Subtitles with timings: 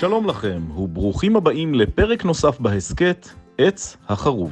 [0.00, 4.50] שלום לכם, וברוכים הבאים לפרק נוסף בהסכת עץ החרוב.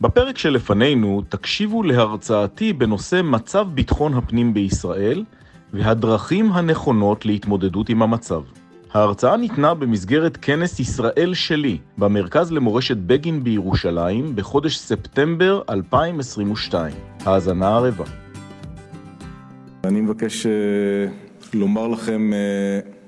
[0.00, 5.24] בפרק שלפנינו תקשיבו להרצאתי בנושא מצב ביטחון הפנים בישראל
[5.72, 8.42] והדרכים הנכונות להתמודדות עם המצב.
[8.92, 16.94] ההרצאה ניתנה במסגרת כנס ישראל שלי במרכז למורשת בגין בירושלים בחודש ספטמבר 2022.
[17.20, 18.04] האזנה ערבה.
[19.84, 20.48] אני מבקש uh,
[21.54, 23.03] לומר לכם uh,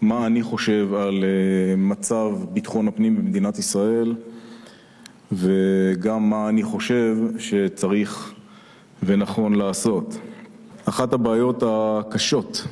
[0.00, 4.14] מה אני חושב על uh, מצב ביטחון הפנים במדינת ישראל
[5.32, 8.34] וגם מה אני חושב שצריך
[9.02, 10.18] ונכון לעשות.
[10.84, 12.66] אחת הבעיות הקשות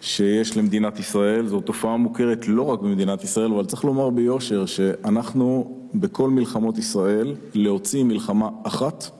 [0.00, 5.76] שיש למדינת ישראל, זו תופעה מוכרת לא רק במדינת ישראל, אבל צריך לומר ביושר שאנחנו
[5.94, 9.10] בכל מלחמות ישראל, להוציא מלחמה אחת,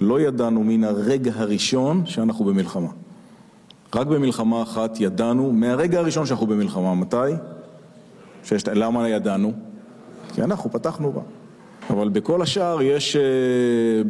[0.00, 2.88] לא ידענו מן הרגע הראשון שאנחנו במלחמה.
[3.94, 6.94] רק במלחמה אחת ידענו, מהרגע הראשון שאנחנו במלחמה.
[6.94, 7.16] מתי?
[8.44, 9.52] שיש, למה ידענו?
[10.34, 11.20] כי אנחנו פתחנו בה.
[11.90, 13.20] אבל בכל השאר יש uh,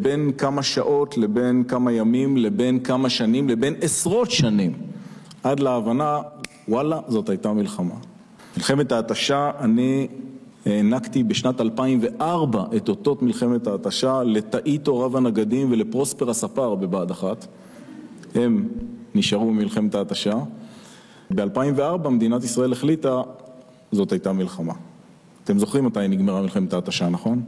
[0.02, 4.72] בין כמה שעות לבין כמה ימים לבין כמה שנים לבין עשרות שנים
[5.42, 6.18] עד להבנה,
[6.68, 7.94] וואלה, זאת הייתה מלחמה.
[8.56, 10.08] מלחמת ההתשה, אני
[10.66, 17.46] הענקתי בשנת 2004 את אותות מלחמת ההתשה לתאיטו רב הנגדים ולפרוספר הספר בבה"ד 1.
[18.34, 18.68] הם
[19.14, 20.34] נשארו במלחמת ההתשה.
[21.34, 23.22] ב-2004 מדינת ישראל החליטה,
[23.92, 24.74] זאת הייתה מלחמה.
[25.44, 27.42] אתם זוכרים מתי נגמרה מלחמת ההתשה, נכון?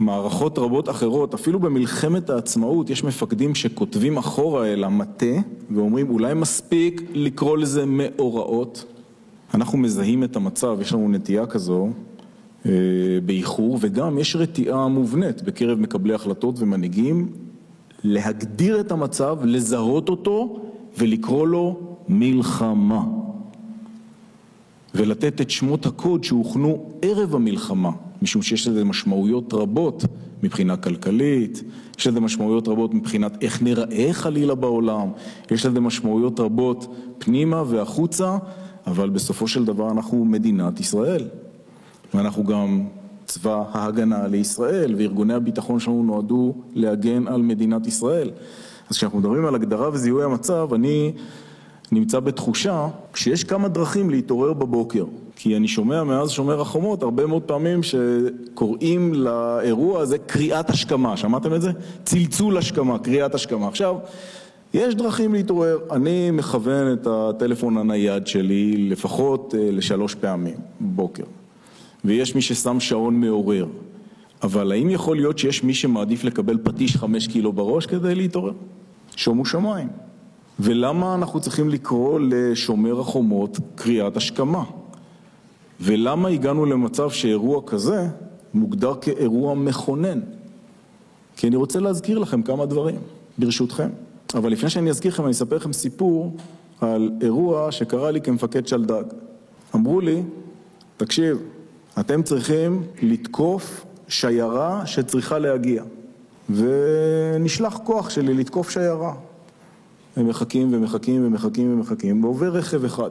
[0.00, 5.36] מערכות רבות אחרות, אפילו במלחמת העצמאות, יש מפקדים שכותבים אחורה אל המטה
[5.70, 8.84] ואומרים אולי מספיק לקרוא לזה מאורעות.
[9.54, 11.88] אנחנו מזהים את המצב, יש לנו נטייה כזו
[12.66, 12.72] אה,
[13.26, 17.28] באיחור, וגם יש רתיעה מובנית בקרב מקבלי החלטות ומנהיגים
[18.04, 20.60] להגדיר את המצב, לזהות אותו
[20.98, 23.04] ולקרוא לו מלחמה.
[24.94, 27.90] ולתת את שמות הקוד שהוכנו ערב המלחמה,
[28.22, 30.04] משום שיש לזה משמעויות רבות
[30.42, 31.62] מבחינה כלכלית,
[31.98, 35.08] יש לזה משמעויות רבות מבחינת איך נראה חלילה בעולם,
[35.50, 38.36] יש לזה משמעויות רבות פנימה והחוצה,
[38.86, 41.28] אבל בסופו של דבר אנחנו מדינת ישראל.
[42.14, 42.84] ואנחנו גם
[43.26, 48.30] צבא ההגנה לישראל, וארגוני הביטחון שלנו נועדו להגן על מדינת ישראל.
[48.90, 51.12] אז כשאנחנו מדברים על הגדרה וזיהוי המצב, אני
[51.92, 55.04] נמצא בתחושה שיש כמה דרכים להתעורר בבוקר.
[55.36, 61.16] כי אני שומע מאז שומר החומות הרבה מאוד פעמים שקוראים לאירוע הזה קריאת השכמה.
[61.16, 61.70] שמעתם את זה?
[62.04, 63.68] צלצול השכמה, קריאת השכמה.
[63.68, 63.96] עכשיו,
[64.74, 65.78] יש דרכים להתעורר.
[65.90, 71.24] אני מכוון את הטלפון הנייד שלי לפחות אה, לשלוש פעמים בבוקר.
[72.04, 73.66] ויש מי ששם שעון מעורר.
[74.42, 78.52] אבל האם יכול להיות שיש מי שמעדיף לקבל פטיש חמש קילו בראש כדי להתעורר?
[79.16, 79.88] שומו שמיים.
[80.60, 84.64] ולמה אנחנו צריכים לקרוא לשומר החומות קריאת השכמה?
[85.80, 88.08] ולמה הגענו למצב שאירוע כזה
[88.54, 90.20] מוגדר כאירוע מכונן?
[91.36, 92.98] כי אני רוצה להזכיר לכם כמה דברים,
[93.38, 93.88] ברשותכם.
[94.34, 96.36] אבל לפני שאני אזכיר לכם, אני אספר לכם סיפור
[96.80, 99.04] על אירוע שקרה לי כמפקד שלדג.
[99.74, 100.22] אמרו לי,
[100.96, 101.38] תקשיב,
[102.00, 105.82] אתם צריכים לתקוף שיירה שצריכה להגיע.
[106.54, 109.12] ונשלח כוח שלי לתקוף שיירה.
[110.16, 113.10] הם מחכים ומחכים ומחכים ומחכים, ועובר רכב אחד.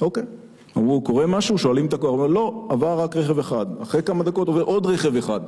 [0.00, 0.22] אוקיי.
[0.76, 1.58] אמרו, קורה משהו?
[1.58, 2.14] שואלים את הכוח.
[2.14, 3.66] אמרו, לא, עבר רק רכב אחד.
[3.82, 5.40] אחרי כמה דקות עובר עוד רכב אחד.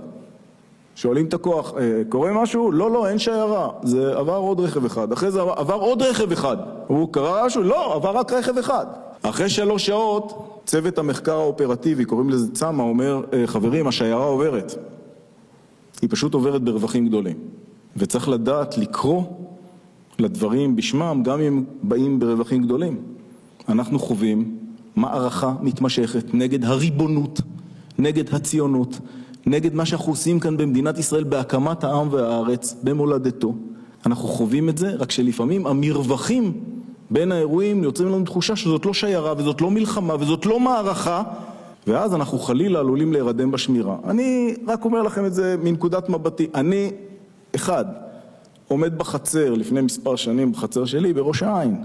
[0.94, 2.72] שואלים את הכוח, אה, קורה משהו?
[2.72, 3.68] לא, לא, אין שיירה.
[3.82, 5.12] זה עבר עוד רכב אחד.
[5.12, 6.56] אחרי זה עבר, עבר עוד רכב אחד.
[6.91, 7.62] אמרו, קרה משהו?
[7.62, 8.86] לא, עבר רק רכב אחד.
[9.22, 14.74] אחרי שלוש שעות, צוות המחקר האופרטיבי, קוראים לזה צמא, אומר, אה, חברים, השיירה עוברת.
[16.03, 17.37] היא פשוט עוברת ברווחים גדולים.
[17.97, 19.23] וצריך לדעת לקרוא
[20.19, 22.97] לדברים בשמם, גם אם באים ברווחים גדולים.
[23.69, 24.59] אנחנו חווים
[24.97, 27.41] מערכה מתמשכת נגד הריבונות,
[27.99, 28.99] נגד הציונות,
[29.47, 33.54] נגד מה שאנחנו עושים כאן במדינת ישראל בהקמת העם והארץ, במולדתו.
[34.07, 36.53] אנחנו חווים את זה, רק שלפעמים המרווחים
[37.10, 41.22] בין האירועים יוצרים לנו תחושה שזאת לא שיירה וזאת לא מלחמה וזאת לא מערכה
[41.86, 43.97] ואז אנחנו חלילה עלולים להירדם בשמירה.
[44.04, 46.47] אני רק אומר לכם את זה מנקודת מבטי.
[46.54, 46.91] אני,
[47.54, 47.84] אחד,
[48.68, 51.77] עומד בחצר לפני מספר שנים, בחצר שלי, בראש העין,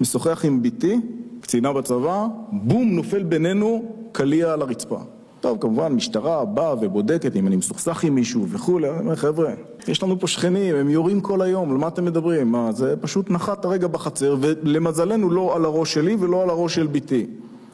[0.00, 1.00] משוחח עם בתי,
[1.40, 4.98] קצינה בצבא, בום, נופל בינינו קליע על הרצפה.
[5.40, 9.52] טוב, כמובן, משטרה באה ובודקת אם אני מסוכסך עם מישהו וכולי, אני אומר, חבר'ה,
[9.88, 12.52] יש לנו פה שכנים, הם יורים כל היום, על מה אתם מדברים?
[12.52, 16.86] מה, זה פשוט נחת הרגע בחצר, ולמזלנו לא על הראש שלי ולא על הראש של
[16.86, 17.26] בתי.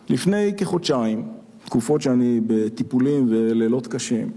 [0.08, 1.28] לפני כחודשיים,
[1.74, 4.30] תקופות שאני בטיפולים ולילות קשים,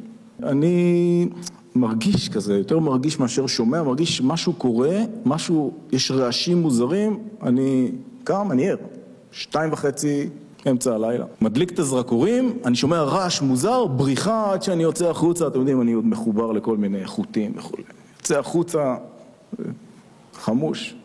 [0.44, 1.28] אני
[1.76, 7.92] מרגיש כזה, יותר מרגיש מאשר שומע, מרגיש שמשהו קורה, משהו, יש רעשים מוזרים, אני
[8.24, 8.78] קם, אני ער.
[9.32, 10.30] שתיים וחצי
[10.70, 11.26] אמצע הלילה.
[11.42, 15.94] מדליק את הזרקורים, אני שומע רעש מוזר, בריחה עד שאני יוצא החוצה, אתם יודעים, אני
[15.94, 17.84] עוד מחובר לכל מיני חוטים וכולי.
[18.18, 18.96] יוצא החוצה,
[20.34, 20.96] חמוש,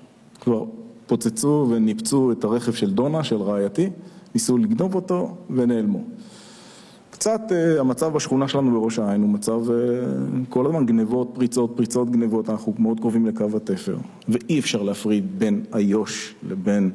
[0.41, 0.65] כבר
[1.07, 3.91] פוצצו וניפצו את הרכב של דונה, של רעייתי,
[4.35, 6.05] ניסו לגנוב אותו ונעלמו.
[7.11, 9.73] קצת uh, המצב בשכונה שלנו בראש העין הוא מצב uh,
[10.49, 13.97] כל הזמן גנבות, פריצות, פריצות, גנבות, אנחנו מאוד קרובים לקו התפר.
[14.29, 16.91] ואי אפשר להפריד בין איו"ש לבין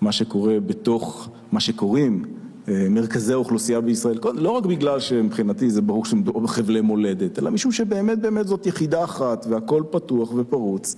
[0.00, 6.04] מה שקורה בתוך, מה שקוראים uh, מרכזי האוכלוסייה בישראל, לא רק בגלל שמבחינתי זה ברור
[6.04, 10.96] שמדובר בחבלי מולדת, אלא משום שבאמת באמת זאת יחידה אחת והכל פתוח ופרוץ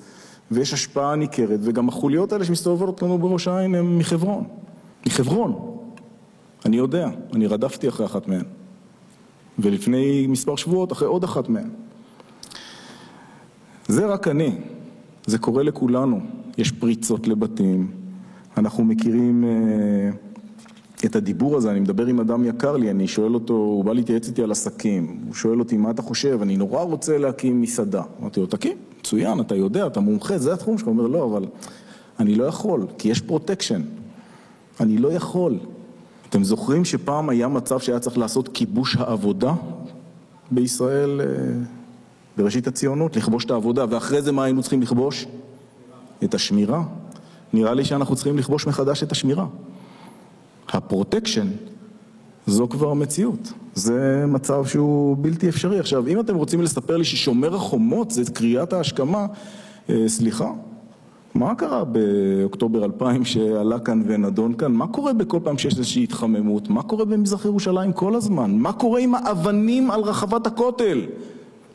[0.51, 4.45] ויש השפעה ניכרת וגם החוליות האלה שמסתובבות לנו בראש העין הן מחברון,
[5.07, 5.73] מחברון
[6.67, 8.45] אני יודע, אני רדפתי אחרי אחת מהן.
[9.59, 11.69] ולפני מספר שבועות אחרי עוד אחת מהן.
[13.89, 14.53] זה רק אני,
[15.27, 16.21] זה קורה לכולנו.
[16.59, 17.91] יש פריצות לבתים,
[18.57, 20.11] אנחנו מכירים אה,
[21.05, 24.29] את הדיבור הזה, אני מדבר עם אדם יקר לי, אני שואל אותו, הוא בא להתייעץ
[24.29, 28.03] איתי על עסקים, הוא שואל אותי מה אתה חושב, אני נורא רוצה להקים מסעדה.
[28.21, 30.89] אמרתי לו, תקים, מצוין, אתה יודע, אתה מומחה, זה התחום שלך.
[30.89, 31.45] הוא אומר, לא, אבל
[32.21, 33.83] אני לא יכול, כי יש פרוטקשן.
[34.83, 35.59] אני לא יכול.
[36.29, 39.55] אתם זוכרים שפעם היה מצב שהיה צריך לעשות כיבוש העבודה
[40.51, 41.27] בישראל אה,
[42.37, 43.17] בראשית הציונות?
[43.17, 45.27] לכבוש את העבודה, ואחרי זה מה היינו צריכים לכבוש?
[46.25, 46.83] את השמירה.
[47.53, 49.47] נראה לי שאנחנו צריכים לכבוש מחדש את השמירה.
[50.69, 51.47] הפרוטקשן
[52.47, 53.53] זו כבר מציאות.
[53.75, 55.79] זה מצב שהוא בלתי אפשרי.
[55.79, 59.27] עכשיו, אם אתם רוצים לספר לי ששומר החומות זה קריאת ההשכמה,
[59.91, 60.51] אה, סליחה,
[61.35, 64.73] מה קרה באוקטובר 2000 שעלה כאן ונדון כאן?
[64.73, 66.71] מה קורה בכל פעם שיש איזושהי התחממות?
[66.71, 68.55] מה קורה במזרח ירושלים כל הזמן?
[68.59, 71.01] מה קורה עם האבנים על רחבת הכותל?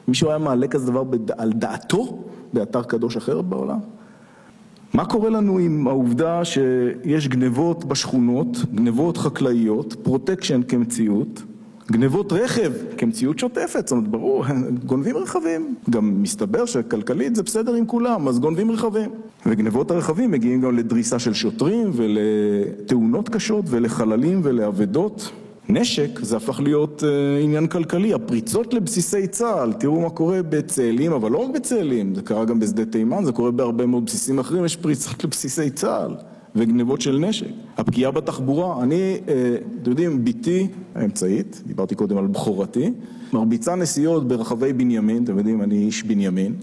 [0.08, 1.32] מישהו היה מעלה כזה דבר בד...
[1.32, 2.24] על דעתו
[2.54, 3.80] באתר קדוש אחר בעולם?
[4.94, 11.44] מה קורה לנו עם העובדה שיש גנבות בשכונות, גנבות חקלאיות, פרוטקשן כמציאות,
[11.92, 14.46] גנבות רכב כמציאות שוטפת, זאת אומרת, ברור,
[14.86, 15.76] גונבים רכבים.
[15.90, 19.10] גם מסתבר שכלכלית זה בסדר עם כולם, אז גונבים רכבים.
[19.46, 25.32] וגנבות הרכבים מגיעים גם לדריסה של שוטרים ולתאונות קשות ולחללים ולאבדות.
[25.70, 31.32] נשק זה הפך להיות uh, עניין כלכלי, הפריצות לבסיסי צה"ל, תראו מה קורה בצאלים, אבל
[31.32, 34.76] לא רק בצאלים, זה קרה גם בשדה תימן, זה קורה בהרבה מאוד בסיסים אחרים, יש
[34.76, 36.16] פריצות לבסיסי צה"ל.
[36.58, 37.48] וגנבות של נשק.
[37.78, 42.92] הפגיעה בתחבורה, אני, אה, אתם יודעים, בתי האמצעית, דיברתי קודם על בכורתי,
[43.34, 46.56] מרביצה נסיעות ברחבי בנימין, אתם יודעים, אני איש בנימין,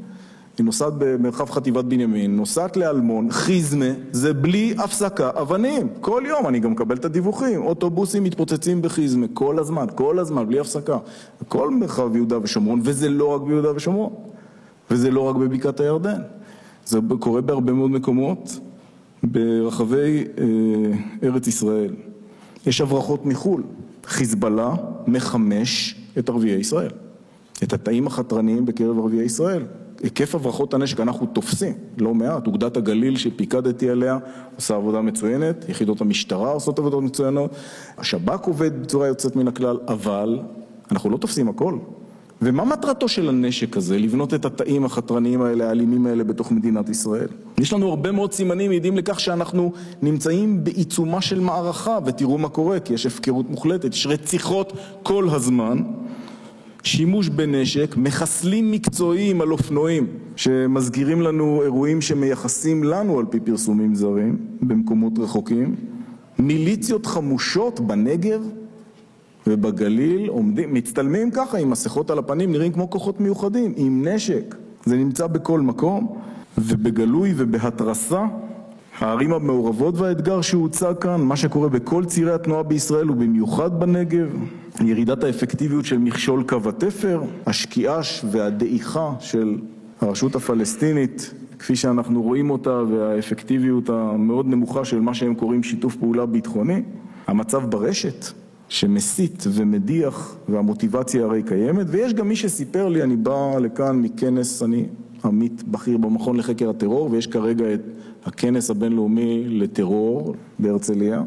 [0.59, 5.89] היא נוסעת במרחב חטיבת בנימין, נוסעת לאלמון, חיזמה, זה בלי הפסקה אבנים.
[6.01, 10.61] כל יום, אני גם מקבל את הדיווחים, אוטובוסים מתפוצצים בחיזמה, כל הזמן, כל הזמן, בלי
[10.61, 10.99] הפסקה.
[11.49, 14.13] כל מרחב יהודה ושומרון, וזה לא רק ביהודה ושומרון,
[14.91, 16.21] וזה לא רק בבקעת הירדן.
[16.87, 18.59] זה קורה בהרבה מאוד מקומות.
[19.25, 20.45] ברחבי אה,
[21.23, 21.95] ארץ ישראל.
[22.67, 23.63] יש הברחות מחו"ל,
[24.05, 24.75] חיזבאללה
[25.07, 26.91] מחמש את ערביי ישראל,
[27.63, 29.63] את התאים החתרניים בקרב ערביי ישראל.
[30.03, 34.19] היקף הברחות הנשק אנחנו תופסים, לא מעט, אוגדת הגליל שפיקדתי עליה
[34.57, 37.51] עושה עבודה מצוינת, יחידות המשטרה עושות עבודות מצוינות,
[37.99, 40.39] השב"כ עובד בצורה יוצאת מן הכלל, אבל
[40.93, 41.79] אנחנו לא תופסים הכל.
[42.43, 47.29] ומה מטרתו של הנשק הזה, לבנות את התאים החתרניים האלה, האלימים האלה בתוך מדינת ישראל?
[47.59, 52.81] יש לנו הרבה מאוד סימנים מעידים לכך שאנחנו נמצאים בעיצומה של מערכה, ותראו מה קורה,
[52.81, 55.79] כי יש הפקרות מוחלטת, יש רציחות כל הזמן,
[56.83, 60.07] שימוש בנשק, מחסלים מקצועיים על אופנועים
[60.37, 65.75] שמזכירים לנו אירועים שמייחסים לנו על פי פרסומים זרים במקומות רחוקים,
[66.39, 68.49] מיליציות חמושות בנגב
[69.47, 74.55] ובגליל עומדים, מצטלמים ככה עם מסכות על הפנים, נראים כמו כוחות מיוחדים, עם נשק.
[74.85, 76.19] זה נמצא בכל מקום,
[76.59, 78.25] ובגלוי ובהתרסה.
[78.99, 84.27] הערים המעורבות והאתגר שהוצג כאן, מה שקורה בכל צירי התנועה בישראל ובמיוחד בנגב,
[84.81, 89.59] ירידת האפקטיביות של מכשול קו התפר, השקיעש והדעיכה של
[90.01, 96.27] הרשות הפלסטינית, כפי שאנחנו רואים אותה, והאפקטיביות המאוד נמוכה של מה שהם קוראים שיתוף פעולה
[96.27, 96.83] ביטחוני,
[97.27, 98.27] המצב ברשת,
[98.75, 104.87] שמסית ומדיח והמוטיבציה הרי קיימת ויש גם מי שסיפר לי, אני בא לכאן מכנס, אני
[105.25, 107.81] עמית בכיר במכון לחקר הטרור ויש כרגע את
[108.25, 111.23] הכנס הבינלאומי לטרור בהרצליה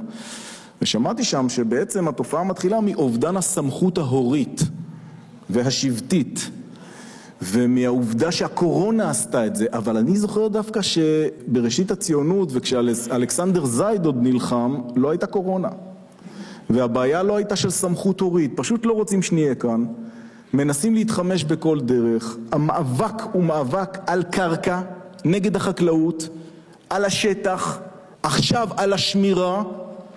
[0.82, 4.64] ושמעתי שם שבעצם התופעה מתחילה מאובדן הסמכות ההורית
[5.50, 6.50] והשבטית
[7.42, 14.82] ומהעובדה שהקורונה עשתה את זה, אבל אני זוכר דווקא שבראשית הציונות וכשאלכסנדר זייד עוד נלחם
[14.96, 15.70] לא הייתה קורונה
[16.70, 19.86] והבעיה לא הייתה של סמכות הורית, פשוט לא רוצים שנהיה כאן,
[20.54, 24.82] מנסים להתחמש בכל דרך, המאבק הוא מאבק על קרקע,
[25.26, 26.30] נגד החקלאות,
[26.90, 27.80] על השטח,
[28.24, 29.64] עכשיו על השמירה,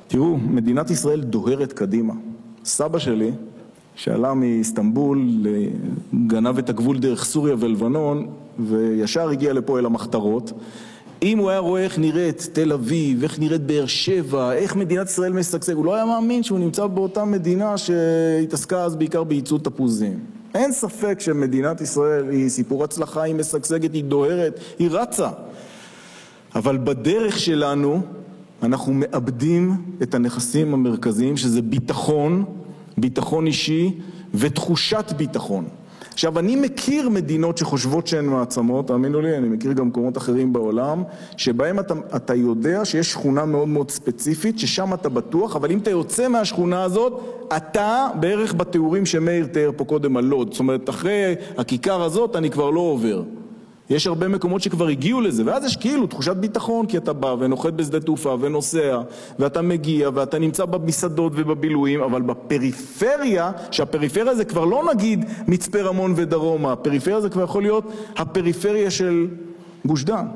[0.09, 2.15] תראו, מדינת ישראל דוהרת קדימה.
[2.65, 3.31] סבא שלי,
[3.97, 5.47] שעלה מאיסטנבול,
[6.27, 8.27] גנב את הגבול דרך סוריה ולבנון,
[8.59, 10.53] וישר הגיע לפה אל המחתרות.
[11.23, 15.33] אם הוא היה רואה איך נראית תל אביב, איך נראית באר שבע, איך מדינת ישראל
[15.33, 20.19] משגשג, הוא לא היה מאמין שהוא נמצא באותה מדינה שהתעסקה אז בעיקר בייצוא תפוזים.
[20.55, 25.29] אין ספק שמדינת ישראל היא סיפור הצלחה, היא משגשגת, היא דוהרת, היא רצה.
[26.55, 28.01] אבל בדרך שלנו
[28.63, 32.45] אנחנו מאבדים את הנכסים המרכזיים שזה ביטחון,
[32.99, 33.99] ביטחון אישי
[34.35, 35.65] ותחושת ביטחון.
[36.13, 41.03] עכשיו, אני מכיר מדינות שחושבות שהן מעצמות, תאמינו לי, אני מכיר גם מקומות אחרים בעולם,
[41.37, 45.91] שבהם אתה, אתה יודע שיש שכונה מאוד מאוד ספציפית, ששם אתה בטוח, אבל אם אתה
[45.91, 47.21] יוצא מהשכונה הזאת,
[47.57, 50.53] אתה בערך בתיאורים שמאיר תיאר פה קודם על לוד.
[50.53, 53.23] זאת אומרת, אחרי הכיכר הזאת אני כבר לא עובר.
[53.91, 57.73] יש הרבה מקומות שכבר הגיעו לזה, ואז יש כאילו תחושת ביטחון, כי אתה בא ונוחת
[57.73, 59.01] בשדה תעופה ונוסע,
[59.39, 66.13] ואתה מגיע, ואתה נמצא במסעדות ובבילויים, אבל בפריפריה, שהפריפריה זה כבר לא נגיד מצפה רמון
[66.17, 67.85] ודרומה, הפריפריה זה כבר יכול להיות
[68.17, 69.27] הפריפריה של
[69.85, 70.27] גוש דן.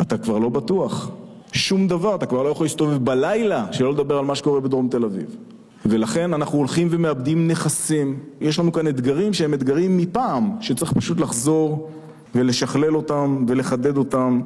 [0.00, 1.10] אתה כבר לא בטוח.
[1.52, 5.04] שום דבר, אתה כבר לא יכול להסתובב בלילה, שלא לדבר על מה שקורה בדרום תל
[5.04, 5.36] אביב.
[5.86, 8.18] ולכן אנחנו הולכים ומאבדים נכסים.
[8.40, 11.88] יש לנו כאן אתגרים שהם אתגרים מפעם, שצריך פשוט לחזור
[12.34, 14.40] ולשכלל אותם ולחדד אותם.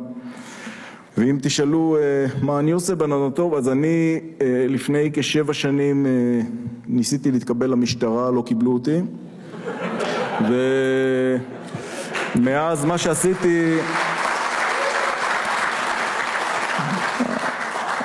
[1.19, 6.11] ואם תשאלו אה, מה אני עושה בנדון אז אני אה, לפני כשבע שנים אה,
[6.87, 9.01] ניסיתי להתקבל למשטרה, לא קיבלו אותי.
[12.37, 13.77] ומאז מה שעשיתי...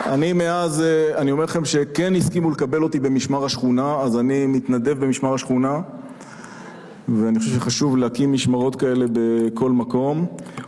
[0.05, 0.83] אני מאז,
[1.17, 5.79] אני אומר לכם שכן הסכימו לקבל אותי במשמר השכונה, אז אני מתנדב במשמר השכונה.
[7.15, 10.25] ואני חושב שחשוב להקים משמרות כאלה בכל מקום.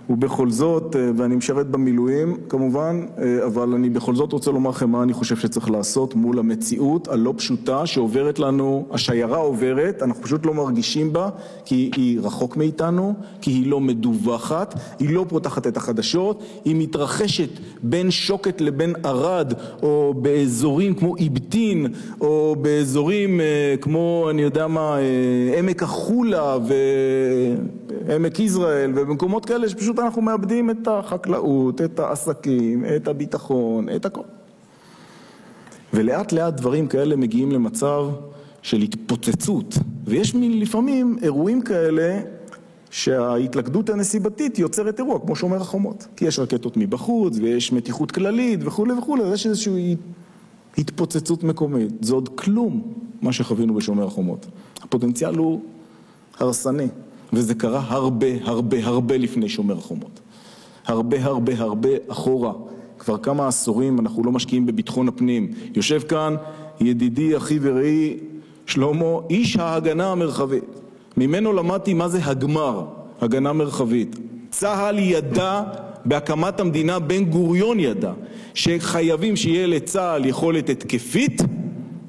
[0.09, 4.89] ובכל זאת, אה, ואני משרת במילואים כמובן, אה, אבל אני בכל זאת רוצה לומר לכם
[4.89, 10.45] מה אני חושב שצריך לעשות מול המציאות הלא פשוטה שעוברת לנו, השיירה עוברת, אנחנו פשוט
[10.45, 11.29] לא מרגישים בה
[11.65, 17.49] כי היא רחוק מאיתנו, כי היא לא מדווחת, היא לא פותחת את החדשות, היא מתרחשת
[17.83, 21.87] בין שוקת לבין ערד או באזורים כמו איבטין
[22.21, 24.97] או באזורים אה, כמו, אני יודע מה,
[25.57, 26.32] עמק החולה
[28.07, 34.05] ועמק יזרעאל ובמקומות כאלה שפשוט פשוט אנחנו מאבדים את החקלאות, את העסקים, את הביטחון, את
[34.05, 34.21] הכל.
[35.93, 38.05] ולאט לאט דברים כאלה מגיעים למצב
[38.61, 42.21] של התפוצצות, ויש לפעמים אירועים כאלה
[42.89, 46.07] שההתלכדות הנסיבתית יוצרת אירוע, כמו שומר החומות.
[46.15, 49.95] כי יש רקטות מבחוץ, ויש מתיחות כללית וכולי וכולי, יש איזושהי
[50.77, 51.91] התפוצצות מקומית.
[52.01, 54.45] זה עוד כלום מה שחווינו בשומר החומות.
[54.81, 55.61] הפוטנציאל הוא
[56.39, 56.87] הרסני.
[57.33, 60.19] וזה קרה הרבה הרבה הרבה לפני שומר החומות.
[60.85, 62.53] הרבה הרבה הרבה אחורה.
[62.99, 65.51] כבר כמה עשורים אנחנו לא משקיעים בביטחון הפנים.
[65.75, 66.35] יושב כאן
[66.81, 68.17] ידידי, אחי ורעי
[68.65, 70.63] שלמה, איש ההגנה המרחבית.
[71.17, 72.85] ממנו למדתי מה זה הגמר,
[73.21, 74.15] הגנה מרחבית.
[74.49, 75.63] צה"ל ידע
[76.05, 78.11] בהקמת המדינה, בן גוריון ידע,
[78.53, 81.41] שחייבים שיהיה לצה"ל יכולת התקפית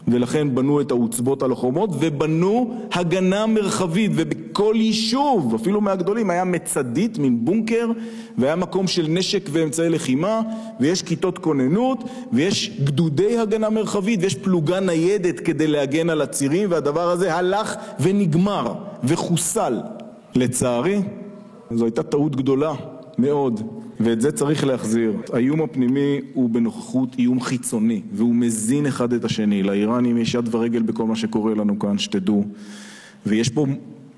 [0.08, 7.18] ולכן בנו את העוצבות על החומות ובנו הגנה מרחבית ובכל יישוב, אפילו מהגדולים, היה מצדית,
[7.18, 7.90] מין בונקר
[8.38, 10.40] והיה מקום של נשק ואמצעי לחימה
[10.80, 17.10] ויש כיתות כוננות ויש גדודי הגנה מרחבית ויש פלוגה ניידת כדי להגן על הצירים והדבר
[17.10, 19.80] הזה הלך ונגמר וחוסל.
[20.34, 21.02] לצערי,
[21.70, 22.72] זו הייתה טעות גדולה
[23.18, 25.12] מאוד ואת זה צריך להחזיר.
[25.32, 29.62] האיום הפנימי הוא בנוכחות איום חיצוני, והוא מזין אחד את השני.
[29.62, 32.44] לאיראנים יש יד ורגל בכל מה שקורה לנו כאן, שתדעו.
[33.26, 33.66] ויש פה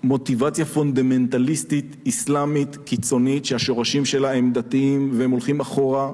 [0.02, 6.10] מוטיבציה פונדמנטליסטית, אסלאמית, קיצונית, שהשורשים שלה הם דתיים והם הולכים אחורה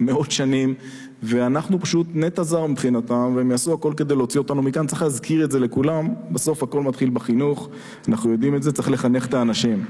[0.00, 0.74] מאות שנים,
[1.22, 4.86] ואנחנו פשוט נטע זר מבחינתם, והם יעשו הכל כדי להוציא אותנו מכאן.
[4.86, 7.68] צריך להזכיר את זה לכולם, בסוף הכל מתחיל בחינוך,
[8.08, 9.84] אנחנו יודעים את זה, צריך לחנך את האנשים.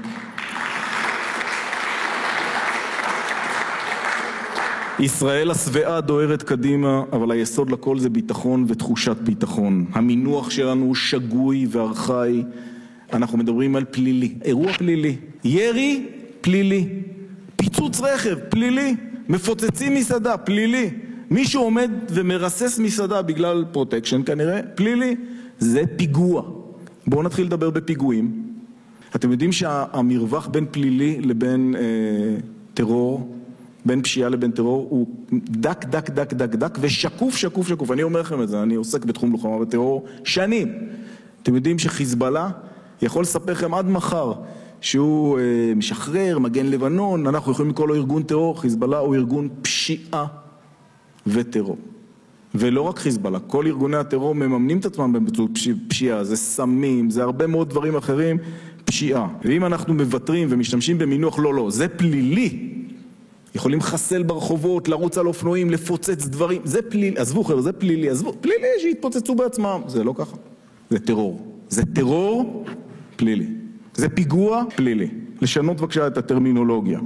[5.03, 9.85] ישראל השבעה דוהרת קדימה, אבל היסוד לכל זה ביטחון ותחושת ביטחון.
[9.93, 12.43] המינוח שלנו הוא שגוי וארכאי.
[13.13, 15.15] אנחנו מדברים על פלילי, אירוע פלילי.
[15.43, 16.05] ירי,
[16.41, 16.87] פלילי.
[17.55, 18.95] פיצוץ רכב, פלילי.
[19.29, 20.89] מפוצצים מסעדה, פלילי.
[21.29, 25.15] מישהו עומד ומרסס מסעדה בגלל פרוטקשן כנראה, פלילי.
[25.59, 26.43] זה פיגוע.
[27.07, 28.43] בואו נתחיל לדבר בפיגועים.
[29.15, 31.81] אתם יודעים שהמרווח בין פלילי לבין אה,
[32.73, 33.32] טרור
[33.85, 37.91] בין פשיעה לבין טרור הוא דק דק דק דק דק ושקוף שקוף שקוף.
[37.91, 40.73] אני אומר לכם את זה, אני עוסק בתחום לוחמה בטרור שנים.
[41.43, 42.49] אתם יודעים שחיזבאללה
[43.01, 44.33] יכול לספר לכם עד מחר
[44.81, 45.43] שהוא אה,
[45.75, 50.25] משחרר, מגן לבנון, אנחנו יכולים לקרוא לו ארגון טרור, חיזבאללה הוא ארגון פשיעה
[51.27, 51.77] וטרור.
[52.55, 55.51] ולא רק חיזבאללה, כל ארגוני הטרור מממנים את עצמם באמצעות
[55.87, 58.37] פשיעה, זה סמים, זה הרבה מאוד דברים אחרים,
[58.85, 59.27] פשיעה.
[59.45, 62.72] ואם אנחנו מוותרים ומשתמשים במינוח לא לא, זה פלילי,
[63.55, 68.33] יכולים לחסל ברחובות, לרוץ על אופנועים, לפוצץ דברים, זה פלילי, עזבו חבר'ה, זה פלילי, עזבו,
[68.41, 70.35] פלילי שיתפוצצו בעצמם, זה לא ככה,
[70.89, 71.47] זה טרור.
[71.69, 72.65] זה טרור
[73.15, 73.47] פלילי.
[73.95, 75.07] זה פיגוע פלילי.
[75.41, 76.99] לשנות בבקשה את הטרמינולוגיה.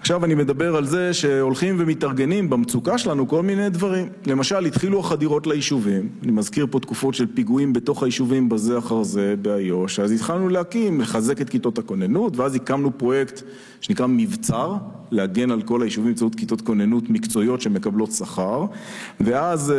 [0.00, 4.08] עכשיו אני מדבר על זה שהולכים ומתארגנים במצוקה שלנו כל מיני דברים.
[4.26, 9.34] למשל, התחילו החדירות ליישובים, אני מזכיר פה תקופות של פיגועים בתוך היישובים בזה אחר זה
[9.42, 13.42] באיו"ש, אז התחלנו להקים, לחזק את כיתות הכוננות, ואז הקמנו פרויקט
[13.80, 14.74] שנקרא מבצר,
[15.10, 18.64] להגן על כל היישובים באמצעות כיתות כוננות מקצועיות שמקבלות שכר,
[19.20, 19.74] ואז,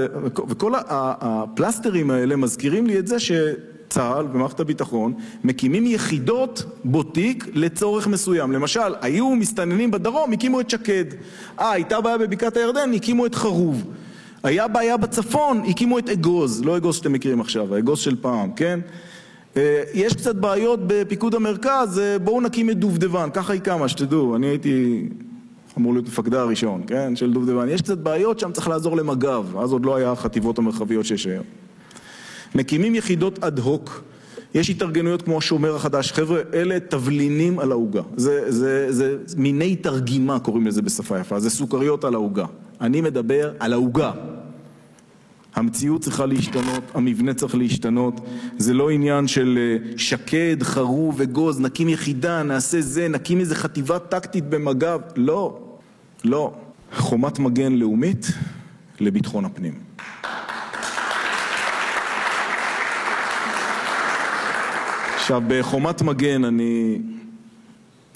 [0.48, 3.32] וכל הפלסטרים האלה מזכירים לי את זה ש...
[3.90, 5.14] צה"ל ומערכת הביטחון
[5.44, 8.52] מקימים יחידות בוטיק לצורך מסוים.
[8.52, 11.06] למשל, היו מסתננים בדרום, הקימו את שקד.
[11.60, 13.84] אה, הייתה בעיה בבקעת הירדן, הקימו את חרוב.
[14.44, 18.80] היה בעיה בצפון, הקימו את אגוז, לא אגוז שאתם מכירים עכשיו, האגוז של פעם, כן?
[19.58, 24.36] אה, יש קצת בעיות בפיקוד המרכז, אה, בואו נקים את דובדבן, ככה היא קמה, שתדעו,
[24.36, 25.06] אני הייתי
[25.78, 27.70] אמור להיות מפקדה הראשון, כן, של דובדבן.
[27.70, 31.67] יש קצת בעיות שם, צריך לעזור למג"ב, אז עוד לא היה החטיבות המרחביות שיש היום.
[32.56, 34.04] מקימים יחידות אד הוק,
[34.54, 40.40] יש התארגנויות כמו השומר החדש, חבר'ה, אלה תבלינים על העוגה, זה, זה, זה מיני תרגימה
[40.40, 42.46] קוראים לזה בשפה יפה, זה סוכריות על העוגה.
[42.82, 44.12] אני מדבר על העוגה.
[45.56, 48.22] המציאות צריכה להשתנות, המבנה צריך להשתנות,
[48.58, 54.00] זה לא עניין של אה, שקד, חרוב וגוז, נקים יחידה, נעשה זה, נקים איזה חטיבה
[54.00, 55.60] טקטית במג"ב, לא,
[56.24, 56.54] לא.
[56.96, 58.28] חומת מגן לאומית
[59.00, 59.74] לביטחון הפנים.
[65.28, 67.00] עכשיו, בחומת מגן אני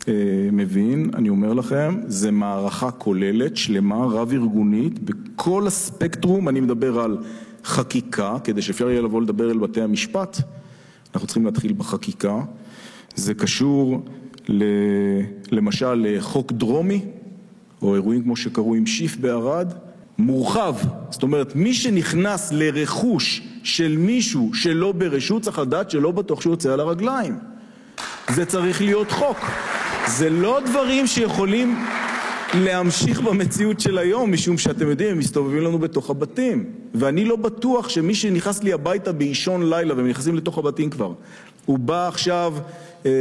[0.07, 0.13] אה,
[0.51, 7.17] מבין, אני אומר לכם, זה מערכה כוללת, שלמה, רב-ארגונית, בכל הספקטרום, אני מדבר על
[7.63, 10.37] חקיקה, כדי שאפשר יהיה לבוא לדבר אל בתי המשפט,
[11.13, 12.41] אנחנו צריכים להתחיל בחקיקה.
[13.15, 14.05] זה קשור
[14.49, 14.63] ל,
[15.51, 17.05] למשל לחוק דרומי,
[17.81, 19.73] או אירועים כמו שקרו עם שיף בערד,
[20.17, 20.75] מורחב,
[21.09, 26.73] זאת אומרת מי שנכנס לרכוש של מישהו שלא ברשות צריך לדעת שלא בטוח שהוא יוצא
[26.73, 27.37] על הרגליים.
[28.29, 29.37] זה צריך להיות חוק.
[30.07, 31.85] זה לא דברים שיכולים
[32.53, 36.65] להמשיך במציאות של היום, משום שאתם יודעים, הם מסתובבים לנו בתוך הבתים.
[36.95, 41.13] ואני לא בטוח שמי שנכנס לי הביתה באישון לילה, והם נכנסים לתוך הבתים כבר,
[41.65, 42.53] הוא בא עכשיו
[43.05, 43.11] אה,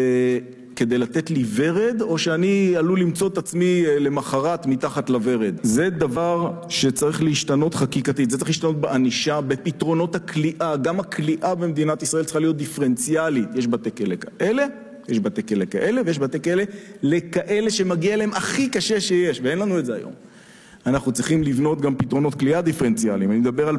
[0.80, 5.54] כדי לתת לי ורד, או שאני עלול למצוא את עצמי אה, למחרת מתחת לוורד.
[5.62, 10.76] זה דבר שצריך להשתנות חקיקתית, זה צריך להשתנות בענישה, בפתרונות הכליאה.
[10.76, 13.48] גם הכליאה במדינת ישראל צריכה להיות דיפרנציאלית.
[13.54, 14.66] יש בתי כלא כאלה,
[15.08, 16.62] יש בתי כלא כאלה, ויש בתי כלא
[17.02, 20.12] לכאלה שמגיע להם הכי קשה שיש, ואין לנו את זה היום.
[20.86, 23.30] אנחנו צריכים לבנות גם פתרונות כליאה דיפרנציאליים.
[23.30, 23.78] אני מדבר על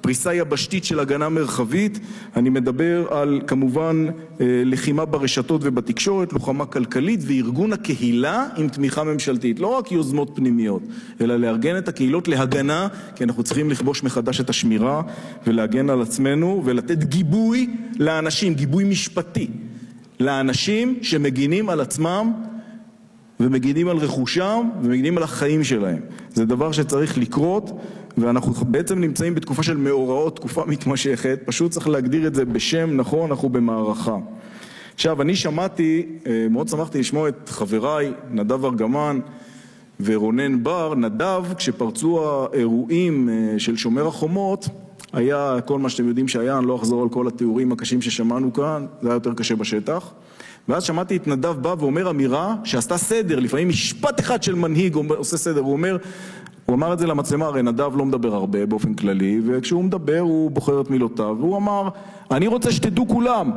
[0.00, 1.98] פריסה יבשתית של הגנה מרחבית,
[2.36, 4.06] אני מדבר על כמובן
[4.40, 10.82] אה, לחימה ברשתות ובתקשורת, לוחמה כלכלית וארגון הקהילה עם תמיכה ממשלתית, לא רק יוזמות פנימיות,
[11.20, 15.02] אלא לארגן את הקהילות להגנה, כי אנחנו צריכים לכבוש מחדש את השמירה
[15.46, 19.50] ולהגן על עצמנו ולתת גיבוי לאנשים, גיבוי משפטי,
[20.20, 22.32] לאנשים שמגינים על עצמם
[23.40, 26.00] ומגינים על רכושם ומגינים על החיים שלהם.
[26.34, 27.80] זה דבר שצריך לקרות
[28.20, 33.30] ואנחנו בעצם נמצאים בתקופה של מאורעות, תקופה מתמשכת, פשוט צריך להגדיר את זה בשם נכון,
[33.30, 34.16] אנחנו במערכה.
[34.94, 39.20] עכשיו, אני שמעתי, אה, מאוד שמחתי לשמוע את חבריי, נדב ארגמן
[40.00, 40.94] ורונן בר.
[40.94, 44.68] נדב, כשפרצו האירועים אה, של שומר החומות,
[45.12, 48.86] היה כל מה שאתם יודעים שהיה, אני לא אחזור על כל התיאורים הקשים ששמענו כאן,
[49.02, 50.12] זה היה יותר קשה בשטח.
[50.68, 55.36] ואז שמעתי את נדב בא ואומר אמירה שעשתה סדר, לפעמים משפט אחד של מנהיג עושה
[55.36, 55.96] סדר, הוא אומר,
[56.68, 60.50] הוא אמר את זה למצלמה, הרי נדב לא מדבר הרבה באופן כללי, וכשהוא מדבר הוא
[60.50, 61.88] בוחר את מילותיו, והוא אמר,
[62.30, 63.50] אני רוצה שתדעו כולם,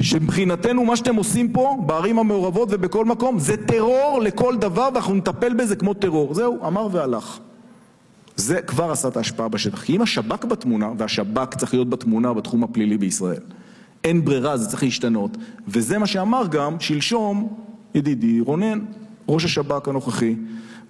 [0.00, 5.54] שמבחינתנו מה שאתם עושים פה, בערים המעורבות ובכל מקום, זה טרור לכל דבר ואנחנו נטפל
[5.54, 6.34] בזה כמו טרור.
[6.34, 7.38] זהו, אמר והלך.
[8.36, 9.82] זה כבר עשה את ההשפעה בשטח.
[9.82, 13.42] כי אם השב"כ בתמונה, והשב"כ צריך להיות בתמונה בתחום הפלילי בישראל,
[14.04, 15.36] אין ברירה, זה צריך להשתנות.
[15.68, 17.48] וזה מה שאמר גם שלשום
[17.94, 18.78] ידידי רונן,
[19.28, 20.34] ראש השב"כ הנוכחי.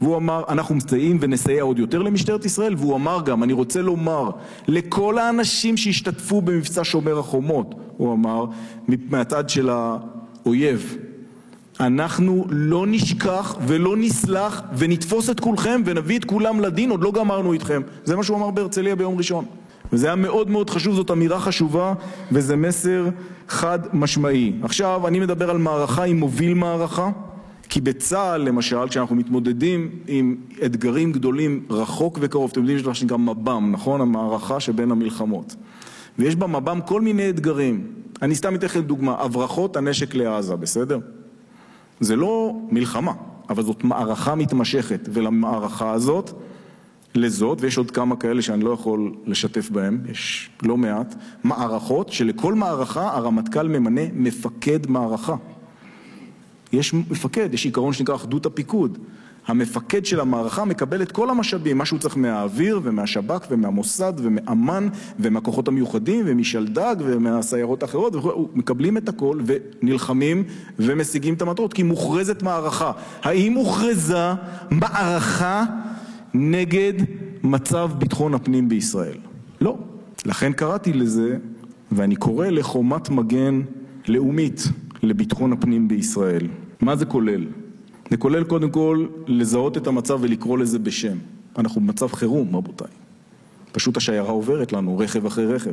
[0.00, 4.30] והוא אמר, אנחנו מסייעים ונסייע עוד יותר למשטרת ישראל, והוא אמר גם, אני רוצה לומר,
[4.68, 8.44] לכל האנשים שהשתתפו במבצע שומר החומות, הוא אמר,
[9.10, 10.96] מהצד של האויב,
[11.80, 17.52] אנחנו לא נשכח ולא נסלח ונתפוס את כולכם ונביא את כולם לדין, עוד לא גמרנו
[17.52, 17.82] איתכם.
[18.04, 19.44] זה מה שהוא אמר בהרצליה ביום ראשון.
[19.92, 21.94] וזה היה מאוד מאוד חשוב, זאת אמירה חשובה
[22.32, 23.08] וזה מסר
[23.48, 24.52] חד משמעי.
[24.62, 27.10] עכשיו, אני מדבר על מערכה עם מוביל מערכה.
[27.68, 33.16] כי בצה"ל, למשל, כשאנחנו מתמודדים עם אתגרים גדולים רחוק וקרוב, אתם יודעים שיש מה שנקרא
[33.16, 34.00] מב"ם, נכון?
[34.00, 35.56] המערכה שבין המלחמות.
[36.18, 37.86] ויש במב"ם כל מיני אתגרים.
[38.22, 40.98] אני סתם אתן לכם דוגמה, הברחות הנשק לעזה, בסדר?
[42.00, 43.12] זה לא מלחמה,
[43.50, 46.30] אבל זאת מערכה מתמשכת, ולמערכה הזאת,
[47.14, 52.54] לזאת, ויש עוד כמה כאלה שאני לא יכול לשתף בהם, יש לא מעט, מערכות שלכל
[52.54, 55.36] מערכה הרמטכ"ל ממנה מפקד מערכה.
[56.72, 58.98] יש מפקד, יש עיקרון שנקרא אחדות הפיקוד.
[59.48, 64.88] המפקד של המערכה מקבל את כל המשאבים, מה שהוא צריך מהאוויר ומהשב"כ ומהמוסד ומאמ"ן
[65.20, 68.12] ומהכוחות המיוחדים ומשלדג ומהסיירות האחרות,
[68.54, 70.44] מקבלים את הכל ונלחמים
[70.78, 72.92] ומשיגים את המטרות, כי מוכרזת מערכה.
[73.22, 74.32] האם הוכרזה
[74.70, 75.64] מערכה
[76.34, 76.92] נגד
[77.42, 79.16] מצב ביטחון הפנים בישראל?
[79.60, 79.78] לא.
[80.26, 81.36] לכן קראתי לזה,
[81.92, 83.60] ואני קורא לחומת מגן
[84.08, 84.68] לאומית
[85.02, 86.46] לביטחון הפנים בישראל.
[86.80, 87.44] מה זה כולל?
[88.10, 91.16] זה כולל קודם כל לזהות את המצב ולקרוא לזה בשם.
[91.58, 92.88] אנחנו במצב חירום, רבותיי.
[93.72, 95.72] פשוט השיירה עוברת לנו, רכב אחרי רכב.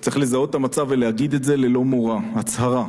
[0.00, 2.86] צריך לזהות את המצב ולהגיד את זה ללא מורא, הצהרה.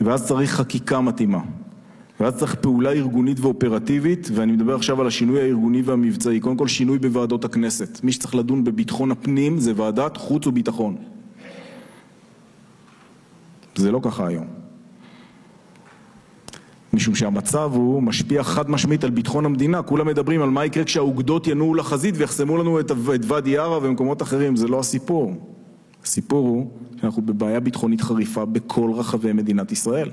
[0.00, 1.40] ואז צריך חקיקה מתאימה.
[2.20, 6.40] ואז צריך פעולה ארגונית ואופרטיבית, ואני מדבר עכשיו על השינוי הארגוני והמבצעי.
[6.40, 8.00] קודם כל שינוי בוועדות הכנסת.
[8.04, 10.96] מי שצריך לדון בביטחון הפנים זה ועדת חוץ וביטחון.
[13.74, 14.46] זה לא ככה היום.
[16.92, 19.82] משום שהמצב הוא משפיע חד משמעית על ביטחון המדינה.
[19.82, 22.90] כולם מדברים על מה יקרה כשהאוגדות ינועו לחזית ויחסמו לנו את,
[23.22, 24.56] ואדי ערה ומקומות אחרים.
[24.56, 25.34] זה לא הסיפור.
[26.04, 30.10] הסיפור הוא שאנחנו בבעיה ביטחונית חריפה בכל רחבי מדינת ישראל.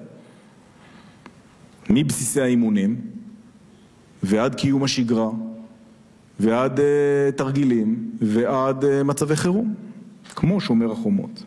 [1.90, 3.02] מבסיסי האימונים
[4.24, 5.30] ועד קיום השגרה
[6.40, 6.82] ועד uh,
[7.36, 9.74] תרגילים ועד uh, מצבי חירום,
[10.36, 11.44] כמו שומר החומות.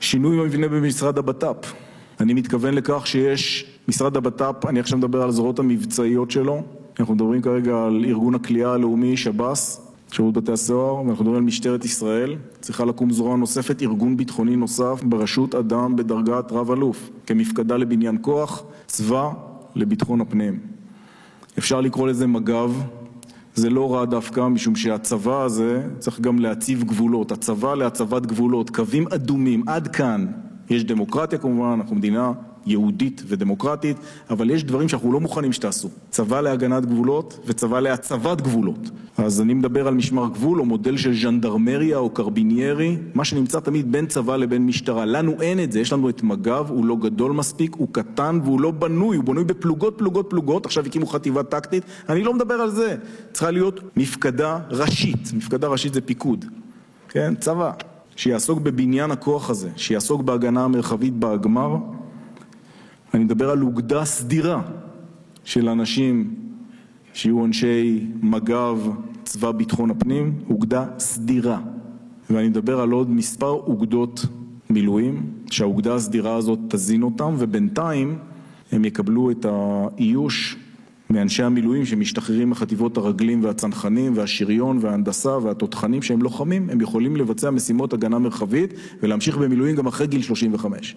[0.00, 1.72] שינוי במבנה במשרד הבט"פ.
[2.20, 6.62] אני מתכוון לכך שיש משרד הבט"פ, אני עכשיו מדבר על הזרועות המבצעיות שלו,
[7.00, 11.84] אנחנו מדברים כרגע על ארגון הכליאה הלאומי, שב"ס, שירות בתי הסוהר, ואנחנו מדברים על משטרת
[11.84, 18.18] ישראל, צריכה לקום זרוע נוספת, ארגון ביטחוני נוסף בראשות אדם בדרגת רב אלוף, כמפקדה לבניין
[18.20, 19.30] כוח, צבא
[19.76, 20.58] לביטחון הפנים.
[21.58, 22.70] אפשר לקרוא לזה מג"ב,
[23.60, 29.04] זה לא רע דווקא, משום שהצבא הזה צריך גם להציב גבולות, הצבא להצבת גבולות, קווים
[29.14, 30.26] אדומים, עד כאן.
[30.70, 32.32] יש דמוקרטיה כמובן, אנחנו מדינה
[32.66, 33.96] יהודית ודמוקרטית,
[34.30, 35.88] אבל יש דברים שאנחנו לא מוכנים שתעשו.
[36.10, 38.90] צבא להגנת גבולות וצבא להצבת גבולות.
[39.18, 43.92] אז אני מדבר על משמר גבול או מודל של ז'נדרמריה או קרביניירי, מה שנמצא תמיד
[43.92, 45.04] בין צבא לבין משטרה.
[45.04, 48.60] לנו אין את זה, יש לנו את מג"ב, הוא לא גדול מספיק, הוא קטן והוא
[48.60, 52.70] לא בנוי, הוא בנוי בפלוגות, פלוגות, פלוגות, עכשיו הקימו חטיבה טקטית, אני לא מדבר על
[52.70, 52.96] זה.
[53.32, 56.44] צריכה להיות מפקדה ראשית, מפקדה ראשית זה פיקוד,
[57.08, 57.34] כן?
[57.34, 57.72] צבא.
[58.16, 61.76] שיעסוק בבניין הכוח הזה, שיעסוק בהגנה המרחבית בהגמר.
[63.14, 64.62] אני מדבר על אוגדה סדירה
[65.44, 66.34] של אנשים
[67.12, 68.78] שיהיו אנשי מג"ב,
[69.24, 71.60] צבא ביטחון הפנים, אוגדה סדירה.
[72.30, 74.26] ואני מדבר על עוד מספר אוגדות
[74.70, 78.18] מילואים, שהאוגדה הסדירה הזאת תזין אותם, ובינתיים
[78.72, 80.56] הם יקבלו את האיוש
[81.10, 87.92] מאנשי המילואים שמשתחררים מחטיבות הרגלים והצנחנים והשריון וההנדסה והתותחנים שהם לוחמים, הם יכולים לבצע משימות
[87.92, 90.96] הגנה מרחבית ולהמשיך במילואים גם אחרי גיל 35.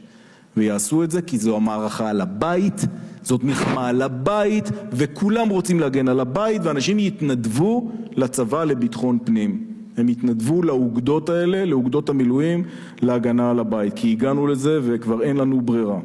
[0.57, 2.85] ויעשו את זה כי זו המערכה על הבית,
[3.23, 9.65] זאת מלחמה על הבית, וכולם רוצים להגן על הבית, ואנשים יתנדבו לצבא לביטחון פנים.
[9.97, 12.63] הם יתנדבו לאוגדות האלה, לאוגדות המילואים,
[13.01, 15.99] להגנה על הבית, כי הגענו לזה וכבר אין לנו ברירה.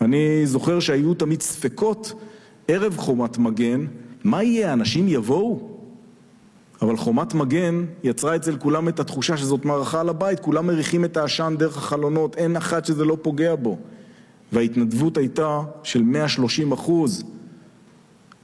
[0.00, 2.12] אני זוכר שהיו תמיד ספקות
[2.68, 3.84] ערב חומת מגן,
[4.24, 5.77] מה יהיה, אנשים יבואו?
[6.82, 11.16] אבל חומת מגן יצרה אצל כולם את התחושה שזאת מערכה על הבית, כולם מריחים את
[11.16, 13.78] העשן דרך החלונות, אין אחת שזה לא פוגע בו.
[14.52, 17.24] וההתנדבות הייתה של 130 אחוז.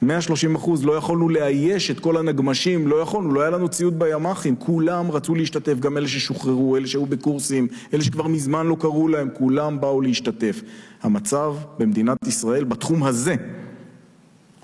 [0.02, 4.56] 130 אחוז, לא יכולנו לאייש את כל הנגמשים, לא יכולנו, לא היה לנו ציוד בימ"חים,
[4.56, 9.28] כולם רצו להשתתף, גם אלה ששוחררו, אלה שהיו בקורסים, אלה שכבר מזמן לא קראו להם,
[9.34, 10.62] כולם באו להשתתף.
[11.02, 13.34] המצב במדינת ישראל בתחום הזה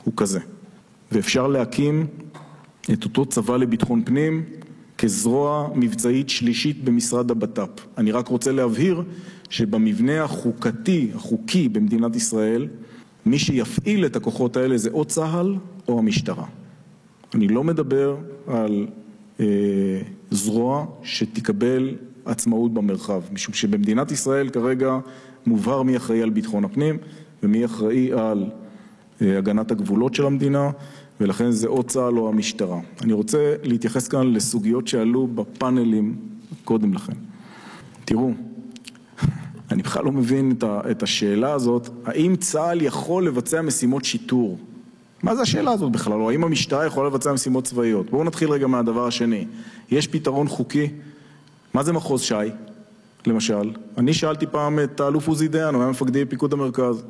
[0.05, 0.41] הוא כזה.
[1.13, 2.07] ואפשר להקים
[2.93, 4.45] את אותו צבא לביטחון פנים
[4.99, 7.87] כזרוע מבצעית שלישית במשרד הבט"פ.
[7.99, 9.03] אני רק רוצה להבהיר
[9.51, 12.69] שבמבנה החוקתי, החוקי במדינת ישראל,
[13.27, 15.57] מי שיפעיל את הכוחות האלה זה או צה"ל
[15.89, 16.45] או המשטרה.
[17.35, 18.17] אני לא מדבר
[18.47, 18.87] על
[19.41, 19.47] אה,
[20.31, 24.99] זרוע שתקבל עצמאות במרחב, משום שבמדינת ישראל כרגע
[25.47, 26.99] מובהר מי אחראי על ביטחון הפנים
[27.43, 28.51] ומי אחראי על
[29.23, 30.71] אה, הגנת הגבולות של המדינה,
[31.21, 32.81] ולכן זה או צה"ל או המשטרה.
[33.03, 36.17] אני רוצה להתייחס כאן לסוגיות שעלו בפאנלים
[36.65, 37.13] קודם לכן.
[38.05, 38.31] תראו,
[39.71, 44.59] אני בכלל לא מבין את השאלה הזאת, האם צה"ל יכול לבצע משימות שיטור?
[45.23, 46.21] מה זה השאלה הזאת בכלל?
[46.21, 48.11] או האם המשטרה יכולה לבצע משימות צבאיות?
[48.11, 49.47] בואו נתחיל רגע מהדבר השני.
[49.91, 50.89] יש פתרון חוקי?
[51.75, 52.51] מה זה מחוז ש"י,
[53.27, 53.71] למשל?
[53.99, 57.05] אני שאלתי פעם את האלוף עוזי דיין, הוא היה מפקדי פיקוד המרכז.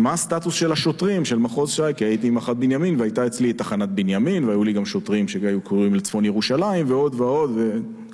[0.00, 1.82] מה הסטטוס של השוטרים של מחוז ש"י?
[1.96, 5.94] כי הייתי עם אחת בנימין והייתה אצלי תחנת בנימין והיו לי גם שוטרים שהיו קוראים
[5.94, 7.50] לצפון ירושלים ועוד ועוד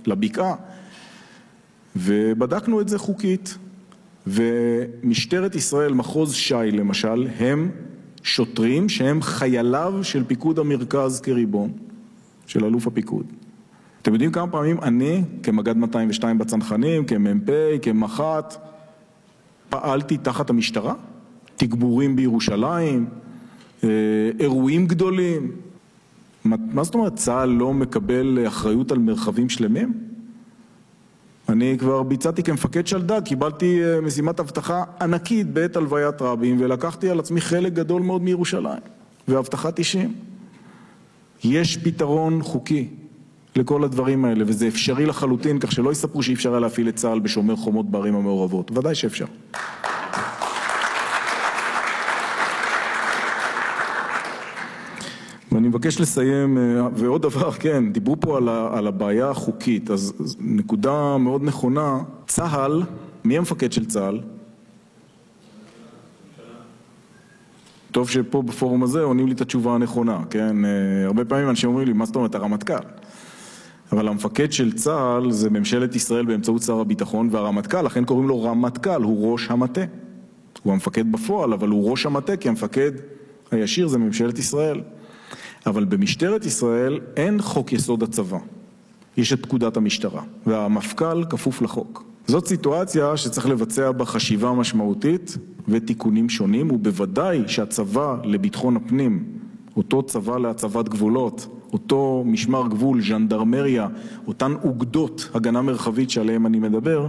[0.07, 0.55] ולבקעה
[1.97, 3.59] ובדקנו את זה חוקית
[4.27, 7.71] ומשטרת ישראל, מחוז ש"י למשל, הם
[8.23, 11.73] שוטרים שהם חייליו של פיקוד המרכז כריבון,
[12.47, 13.27] של אלוף הפיקוד.
[14.03, 17.51] אתם יודעים כמה פעמים אני, כמג"ד 202 בצנחנים, כמ"פ,
[17.83, 18.57] כמח"ט,
[19.69, 20.95] פעלתי תחת המשטרה?
[21.57, 23.07] תגבורים בירושלים,
[23.85, 23.89] אה,
[24.41, 25.53] אירועים גדולים.
[26.45, 29.93] מה זאת אומרת צה"ל לא מקבל אחריות על מרחבים שלמים?
[31.49, 37.19] אני כבר ביצעתי כמפקד שלדג, קיבלתי אה, משימת אבטחה ענקית בעת הלוויית רבין ולקחתי על
[37.19, 38.81] עצמי חלק גדול מאוד מירושלים
[39.29, 40.15] ואבטחה 90.
[41.45, 42.89] יש פתרון חוקי
[43.57, 47.21] לכל הדברים האלה וזה אפשרי לחלוטין כך שלא יספרו שאי אפשר היה להפעיל את צה"ל
[47.21, 49.27] בשומר חומות בערים המעורבות, ודאי שאפשר.
[55.77, 58.39] מבקש לסיים, אה, ועוד דבר, כן, דיברו פה
[58.73, 62.83] על, הבעיה החוקית, אז, אז נקודה מאוד נכונה, צה"ל,
[63.25, 64.21] מי המפקד של צה"ל?
[67.93, 70.65] טוב שפה בפורום הזה עונים לי את התשובה הנכונה, כן?
[70.65, 70.71] אה,
[71.05, 72.75] הרבה פעמים אנשים אומרים לי, מה זאת אומרת הרמטכ"ל?
[73.93, 79.03] אבל המפקד של צה"ל זה ממשלת ישראל באמצעות שר הביטחון והרמטכ"ל, לכן קוראים לו רמטכ"ל,
[79.03, 79.85] הוא ראש המטה.
[80.63, 82.93] הוא המפקד בפועל, אבל הוא ראש המטה כי המפקד
[83.51, 84.81] הישיר זה ממשלת ישראל.
[85.67, 88.39] אבל במשטרת ישראל אין חוק יסוד הצבא.
[89.17, 92.05] יש את פקודת המשטרה, והמפכ"ל כפוף לחוק.
[92.27, 95.37] זאת סיטואציה שצריך לבצע בה חשיבה משמעותית
[95.69, 99.25] ותיקונים שונים, ובוודאי שהצבא לביטחון הפנים,
[99.77, 103.89] אותו צבא להצבת גבולות, אותו משמר גבול, ז'נדרמריה,
[104.27, 107.09] אותן אוגדות הגנה מרחבית שעליהן אני מדבר,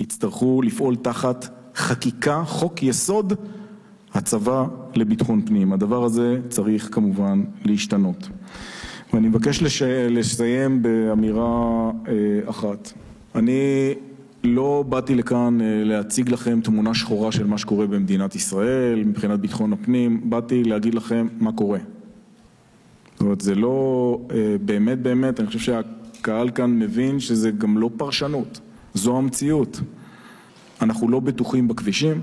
[0.00, 3.32] יצטרכו לפעול תחת חקיקה, חוק יסוד
[4.14, 5.72] הצבא לביטחון פנים.
[5.72, 8.28] הדבר הזה צריך כמובן להשתנות.
[9.12, 9.82] ואני מבקש לש...
[10.10, 12.92] לסיים באמירה אה, אחת.
[13.34, 13.94] אני
[14.44, 19.72] לא באתי לכאן אה, להציג לכם תמונה שחורה של מה שקורה במדינת ישראל מבחינת ביטחון
[19.72, 21.78] הפנים, באתי להגיד לכם מה קורה.
[23.12, 27.90] זאת אומרת, זה לא אה, באמת באמת, אני חושב שהקהל כאן מבין שזה גם לא
[27.96, 28.60] פרשנות,
[28.94, 29.80] זו המציאות.
[30.82, 32.20] אנחנו לא בטוחים בכבישים,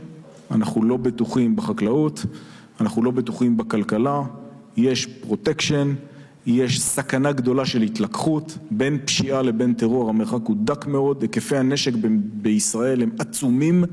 [0.52, 2.26] אנחנו לא בטוחים בחקלאות,
[2.82, 4.22] אנחנו לא בטוחים בכלכלה,
[4.78, 5.94] יש פרוטקשן,
[6.46, 11.94] יש סכנה גדולה של התלקחות, בין פשיעה לבין טרור המרחק הוא דק מאוד, היקפי הנשק
[12.34, 13.84] בישראל הם עצומים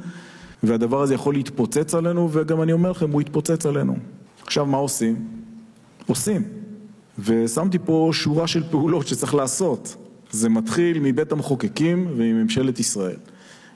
[0.62, 3.97] והדבר הזה יכול להתפוצץ עלינו וגם אני אומר לכם, הוא יתפוצץ עלינו.
[4.42, 5.16] עכשיו מה עושים?
[6.07, 6.42] עושים.
[7.18, 9.97] ושמתי פה שורה של פעולות שצריך לעשות.
[10.31, 13.16] זה מתחיל מבית המחוקקים ומממשלת ישראל.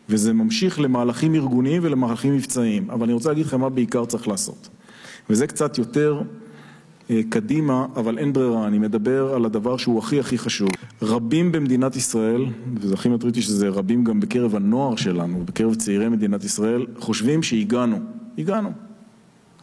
[0.09, 2.91] וזה ממשיך למהלכים ארגוניים ולמהלכים מבצעיים.
[2.91, 4.69] אבל אני רוצה להגיד לכם מה בעיקר צריך לעשות.
[5.31, 6.23] וזה קצת יותר
[7.11, 10.69] אה, קדימה, אבל אין ברירה, אני מדבר על הדבר שהוא הכי הכי חשוב.
[11.03, 12.47] רבים במדינת ישראל,
[12.81, 17.99] וזה הכי מטריד שזה רבים גם בקרב הנוער שלנו, בקרב צעירי מדינת ישראל, חושבים שהגענו.
[18.39, 18.71] הגענו.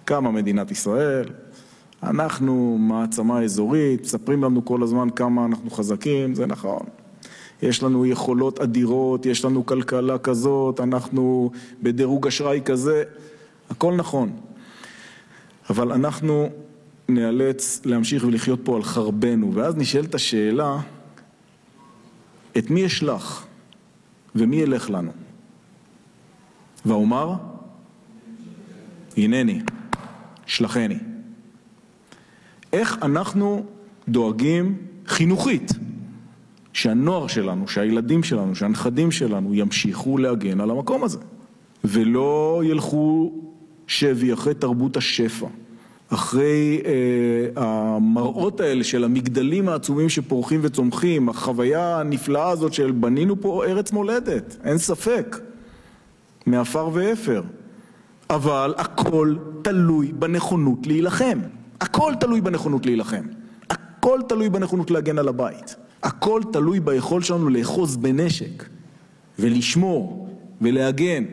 [0.06, 1.25] קמה מדינת ישראל,
[2.04, 6.82] אנחנו מעצמה אזורית, מספרים לנו כל הזמן כמה אנחנו חזקים, זה נכון.
[7.62, 11.52] יש לנו יכולות אדירות, יש לנו כלכלה כזאת, אנחנו
[11.84, 13.04] בדירוג אשראי כזה,
[13.69, 14.32] הכל נכון.
[15.69, 16.50] אבל אנחנו
[17.10, 20.80] נאלץ להמשיך ולחיות פה על חרבנו, ואז נשאלת השאלה,
[22.58, 23.45] את מי אשלח
[24.36, 25.12] ומי ילך לנו?
[26.86, 27.34] ואומר,
[29.17, 29.62] הנני,
[30.45, 30.98] שלחני.
[32.74, 33.65] איך אנחנו
[34.08, 35.72] דואגים חינוכית
[36.80, 41.18] שהנוער שלנו, שהילדים שלנו, שהנכדים שלנו ימשיכו להגן על המקום הזה
[41.84, 43.34] ולא ילכו
[43.88, 45.48] שבי אחרי תרבות השפע,
[46.10, 53.65] אחרי אה, המראות האלה של המגדלים העצומים שפורחים וצומחים, החוויה הנפלאה הזאת של בנינו פה
[53.65, 55.38] ארץ מולדת, אין ספק,
[56.46, 57.42] מעפר ואפר,
[58.30, 61.39] אבל הכל תלוי בנכונות להילחם,
[61.82, 63.24] הכל תלוי בנכונות להילחם,
[63.70, 65.76] הכל תלוי בנכונות להגן על הבית.
[66.04, 68.66] הכל תלוי ביכולת שלנו לאחוז בנשק
[69.40, 70.30] ולשמור
[70.62, 71.24] ולהגן.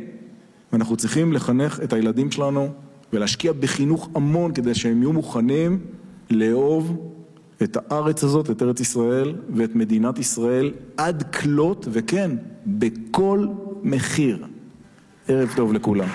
[0.73, 2.69] ואנחנו צריכים לחנך את הילדים שלנו
[3.13, 5.79] ולהשקיע בחינוך המון כדי שהם יהיו מוכנים
[6.31, 7.13] לאהוב
[7.63, 12.31] את הארץ הזאת, את ארץ ישראל ואת מדינת ישראל עד כלות, וכן,
[12.67, 13.47] בכל
[13.83, 14.47] מחיר.
[15.29, 16.09] ערב טוב לכולם.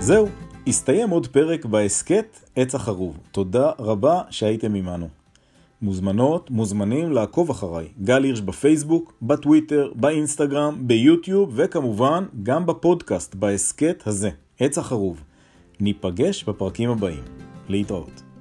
[0.00, 0.28] זהו,
[0.66, 3.18] הסתיים עוד פרק בהסכת עץ החרוב.
[3.32, 5.08] תודה רבה שהייתם עמנו.
[5.82, 7.88] מוזמנות, מוזמנים לעקוב אחריי.
[8.02, 15.22] גל הירש בפייסבוק, בטוויטר, באינסטגרם, ביוטיוב, וכמובן גם בפודקאסט, בהסכת הזה, עץ החרוב.
[15.80, 17.22] ניפגש בפרקים הבאים.
[17.68, 18.31] להתראות.